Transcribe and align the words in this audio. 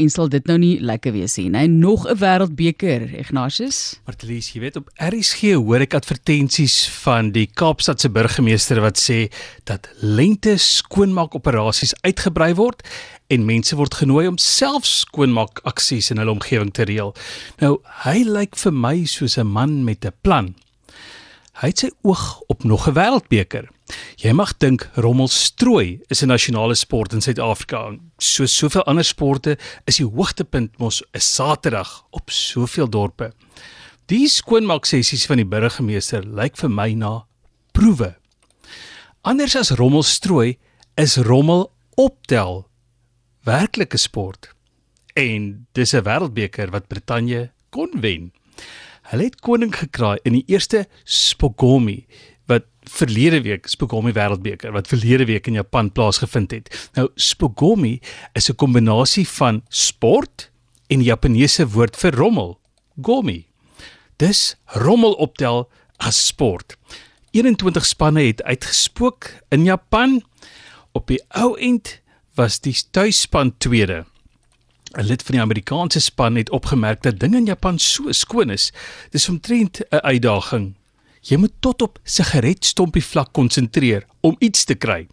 en 0.00 0.10
sal 0.12 0.30
dit 0.32 0.46
nou 0.48 0.56
nie 0.60 0.74
lekker 0.80 1.14
wees 1.14 1.36
nie. 1.38 1.50
Hy 1.52 1.66
nog 1.68 2.06
'n 2.08 2.16
wêreldbeker, 2.16 3.02
Ignatius. 3.18 4.00
Martelies, 4.06 4.52
jy 4.52 4.60
weet 4.60 4.76
op 4.76 4.90
RSG 4.96 5.54
hoor 5.54 5.80
ek 5.80 5.94
advertensies 5.94 6.88
van 7.04 7.30
die 7.32 7.46
Kaapstadse 7.46 8.08
burgemeester 8.08 8.80
wat 8.80 8.98
sê 8.98 9.30
dat 9.64 9.88
lente 10.00 10.56
skoonmaakoperasies 10.56 11.94
uitgebrei 12.02 12.54
word 12.54 12.82
en 13.28 13.44
mense 13.46 13.76
word 13.76 13.94
genooi 13.94 14.26
om 14.26 14.38
self 14.38 14.86
skoonmaak 14.86 15.60
aksies 15.64 16.10
in 16.10 16.18
hulle 16.18 16.34
omgewing 16.34 16.72
te 16.72 16.82
reël. 16.82 17.14
Nou, 17.60 17.78
hy 18.04 18.24
lyk 18.26 18.56
vir 18.56 18.72
my 18.72 19.04
soos 19.04 19.38
'n 19.38 19.46
man 19.46 19.84
met 19.84 20.04
'n 20.04 20.12
plan. 20.22 20.54
Hy 21.60 21.68
het 21.68 21.82
sy 21.82 21.88
oog 22.08 22.40
op 22.48 22.64
nog 22.64 22.86
'n 22.88 22.96
wêreldbeker. 22.96 23.68
Jy 24.16 24.32
mag 24.32 24.56
dink 24.56 24.88
rommelstrooi 24.94 26.00
is 26.08 26.22
'n 26.22 26.26
nasionale 26.26 26.74
sport 26.74 27.12
in 27.12 27.20
Suid-Afrika. 27.20 27.98
Soos 28.18 28.56
soveel 28.56 28.84
ander 28.84 29.04
sporte 29.04 29.58
is 29.84 29.96
die 29.96 30.06
hoogtepunt 30.06 30.78
mos 30.78 31.02
'n 31.12 31.20
Saterdag 31.20 32.06
op 32.10 32.30
soveel 32.30 32.88
dorpe. 32.88 33.32
Die 34.06 34.28
skoonmaak 34.28 34.84
sessies 34.84 35.26
van 35.26 35.36
die 35.36 35.46
burgemeester 35.46 36.24
lyk 36.24 36.56
vir 36.56 36.70
my 36.70 36.92
na 36.92 37.26
proewe. 37.72 38.16
Anders 39.20 39.56
as 39.56 39.70
rommelstrooi 39.70 40.58
is 40.96 41.16
rommel 41.16 41.72
optel 41.94 42.68
werklike 43.44 43.96
sport. 43.96 44.54
En 45.14 45.66
dis 45.72 45.92
'n 45.92 46.02
wêreldbeker 46.02 46.70
wat 46.70 46.88
Brittanje 46.88 47.50
kon 47.70 47.90
wen. 48.00 48.32
Hulle 49.10 49.26
het 49.26 49.40
koning 49.42 49.72
gekraai 49.74 50.20
in 50.22 50.36
die 50.36 50.44
eerste 50.52 50.84
Spogomi 51.02 52.04
wat 52.50 52.68
verlede 52.86 53.40
week 53.42 53.66
Spogomi 53.66 54.12
Wêreldbeker 54.14 54.70
wat 54.74 54.90
verlede 54.90 55.26
week 55.26 55.48
in 55.50 55.58
Japan 55.58 55.90
plaasgevind 55.90 56.54
het. 56.54 56.70
Nou 56.94 57.08
Spogomi 57.14 57.98
is 58.38 58.50
'n 58.50 58.54
kombinasie 58.54 59.26
van 59.28 59.62
sport 59.68 60.50
en 60.86 60.98
die 60.98 61.10
Japaneese 61.10 61.66
woord 61.68 61.96
vir 61.96 62.14
rommel, 62.14 62.58
gomi. 63.02 63.46
Dis 64.16 64.56
rommel 64.64 65.12
optel 65.12 65.68
as 65.98 66.26
sport. 66.26 66.76
21 67.30 67.86
spanne 67.86 68.22
het 68.22 68.42
uitgespook 68.42 69.30
in 69.48 69.64
Japan. 69.64 70.22
Op 70.92 71.06
die 71.06 71.22
ou 71.28 71.58
end 71.58 72.00
was 72.34 72.60
die 72.60 72.76
tuisspan 72.90 73.54
tweede. 73.58 74.04
'n 74.98 75.06
Lid 75.06 75.22
van 75.22 75.34
die 75.34 75.42
Amerikaanse 75.42 76.00
span 76.00 76.34
het 76.34 76.50
opgemerk 76.50 77.02
dat 77.02 77.18
dinge 77.18 77.36
in 77.36 77.44
Japan 77.46 77.78
so 77.78 78.12
skoon 78.12 78.50
is. 78.50 78.72
Dis 79.10 79.28
omtrent 79.28 79.80
'n 79.90 79.96
uitdaging. 79.96 80.74
Jy 81.20 81.36
moet 81.36 81.52
tot 81.60 81.82
op 81.82 81.98
sigaretstompie 82.04 83.04
vlak 83.04 83.32
konsentreer 83.32 84.06
om 84.20 84.36
iets 84.38 84.64
te 84.64 84.74
kry. 84.74 85.06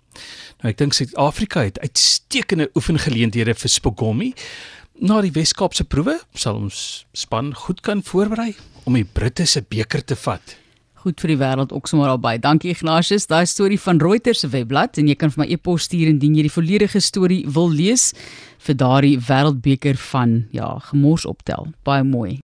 Nou 0.61 0.71
ek 0.71 0.77
dink 0.77 0.93
Suid-Afrika 0.93 1.63
het 1.63 1.79
uitstekende 1.79 2.69
oefengeleenthede 2.73 3.53
vir 3.53 3.69
Spogomi. 3.69 4.33
Na 4.99 5.21
die 5.21 5.31
Wes-Kaapse 5.31 5.83
proewe 5.83 6.19
sal 6.33 6.55
ons 6.55 7.05
span 7.13 7.53
goed 7.55 7.81
kan 7.81 8.03
voorberei 8.03 8.55
om 8.83 8.93
die 8.93 9.05
Britte 9.05 9.45
se 9.45 9.61
beker 9.61 10.03
te 10.03 10.15
vat 10.15 10.57
goed 11.07 11.23
vir 11.23 11.33
die 11.33 11.39
wêreld 11.39 11.73
ook 11.75 11.87
sommer 11.87 12.11
al 12.11 12.19
baie. 12.19 12.39
Dankie 12.41 12.73
Ignatius. 12.73 13.29
Daai 13.31 13.45
storie 13.47 13.79
van 13.79 14.01
Reuters 14.03 14.43
se 14.43 14.51
webblad 14.51 14.99
en 14.99 15.07
jy 15.07 15.15
kan 15.19 15.31
vir 15.33 15.45
my 15.45 15.47
e-pos 15.55 15.87
stuur 15.87 16.11
indien 16.11 16.35
jy 16.35 16.47
die 16.47 16.53
volledige 16.53 17.01
storie 17.03 17.43
wil 17.47 17.71
lees 17.71 18.11
vir 18.67 18.79
daardie 18.81 19.15
wêreldbeker 19.29 19.99
van 20.11 20.41
ja, 20.55 20.75
gemors 20.89 21.27
optel. 21.29 21.71
Baie 21.87 22.03
mooi. 22.03 22.37